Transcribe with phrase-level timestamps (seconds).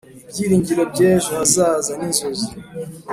[0.29, 2.49] ibyiringiro by'ejo hazaza n'inzozi